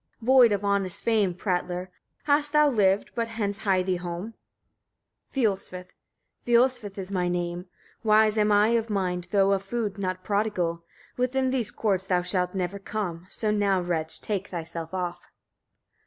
[0.23, 1.91] Void of honest fame, prattler!
[2.23, 4.33] hast thou lived: but hence hie thee home.
[5.31, 5.89] Fiolsvith.
[6.43, 6.43] 4.
[6.55, 7.67] Fiolsvith is my name;
[8.03, 10.83] wise I am of mind, though of food not prodigal.
[11.17, 14.19] Within these courts thou shalt never come: so now, wretch!
[14.21, 15.31] take thyself off.